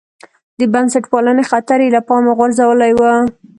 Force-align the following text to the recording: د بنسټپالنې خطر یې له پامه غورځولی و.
د 0.59 0.61
بنسټپالنې 0.73 1.43
خطر 1.51 1.79
یې 1.85 1.89
له 1.95 2.01
پامه 2.07 2.31
غورځولی 2.37 2.91
و. 2.95 3.01